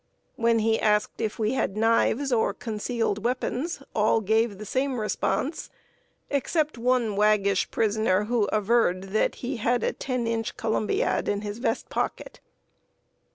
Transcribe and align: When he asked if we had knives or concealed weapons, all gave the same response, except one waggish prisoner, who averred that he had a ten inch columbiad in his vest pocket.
When 0.35 0.57
he 0.57 0.79
asked 0.81 1.21
if 1.21 1.37
we 1.37 1.53
had 1.53 1.77
knives 1.77 2.33
or 2.33 2.55
concealed 2.55 3.23
weapons, 3.23 3.83
all 3.93 4.19
gave 4.19 4.57
the 4.57 4.65
same 4.65 4.99
response, 4.99 5.69
except 6.31 6.75
one 6.75 7.15
waggish 7.15 7.69
prisoner, 7.69 8.23
who 8.23 8.45
averred 8.45 9.13
that 9.13 9.35
he 9.45 9.57
had 9.57 9.83
a 9.83 9.93
ten 9.93 10.25
inch 10.25 10.57
columbiad 10.57 11.27
in 11.29 11.41
his 11.41 11.59
vest 11.59 11.89
pocket. 11.89 12.39